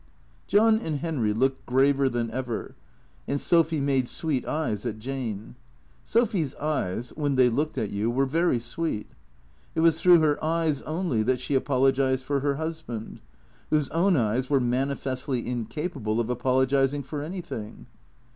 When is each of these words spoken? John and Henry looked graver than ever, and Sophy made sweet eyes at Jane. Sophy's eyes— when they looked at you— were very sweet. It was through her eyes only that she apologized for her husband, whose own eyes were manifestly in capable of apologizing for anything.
John 0.47 0.79
and 0.79 0.97
Henry 1.01 1.31
looked 1.31 1.67
graver 1.67 2.09
than 2.09 2.31
ever, 2.31 2.73
and 3.27 3.39
Sophy 3.39 3.79
made 3.79 4.07
sweet 4.07 4.47
eyes 4.47 4.83
at 4.83 4.97
Jane. 4.97 5.53
Sophy's 6.03 6.55
eyes— 6.55 7.11
when 7.15 7.35
they 7.35 7.49
looked 7.49 7.77
at 7.77 7.91
you— 7.91 8.09
were 8.09 8.25
very 8.25 8.57
sweet. 8.57 9.05
It 9.75 9.81
was 9.81 10.01
through 10.01 10.17
her 10.21 10.43
eyes 10.43 10.81
only 10.87 11.21
that 11.21 11.39
she 11.39 11.53
apologized 11.53 12.23
for 12.23 12.39
her 12.39 12.55
husband, 12.55 13.21
whose 13.69 13.89
own 13.89 14.17
eyes 14.17 14.49
were 14.49 14.59
manifestly 14.59 15.45
in 15.45 15.65
capable 15.65 16.19
of 16.19 16.31
apologizing 16.31 17.03
for 17.03 17.21
anything. 17.21 17.85